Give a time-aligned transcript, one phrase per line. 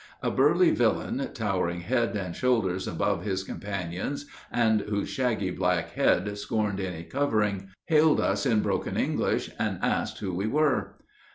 [0.23, 6.35] A burly villain, towering head and shoulders above his companions, and whose shaggy black head
[6.39, 10.97] scorned any covering, hailed us in broken English, and asked who we were.